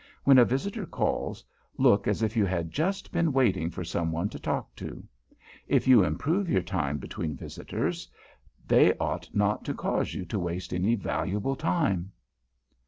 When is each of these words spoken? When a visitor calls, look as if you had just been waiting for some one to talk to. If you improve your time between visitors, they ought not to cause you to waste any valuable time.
When 0.23 0.39
a 0.39 0.45
visitor 0.45 0.87
calls, 0.87 1.45
look 1.77 2.07
as 2.07 2.23
if 2.23 2.35
you 2.35 2.43
had 2.43 2.71
just 2.71 3.11
been 3.11 3.31
waiting 3.31 3.69
for 3.69 3.83
some 3.83 4.11
one 4.11 4.29
to 4.29 4.39
talk 4.39 4.75
to. 4.77 5.07
If 5.67 5.87
you 5.87 6.03
improve 6.03 6.49
your 6.49 6.63
time 6.63 6.97
between 6.97 7.35
visitors, 7.35 8.07
they 8.67 8.97
ought 8.97 9.29
not 9.31 9.63
to 9.65 9.75
cause 9.75 10.15
you 10.15 10.25
to 10.25 10.39
waste 10.39 10.73
any 10.73 10.95
valuable 10.95 11.55
time. 11.55 12.13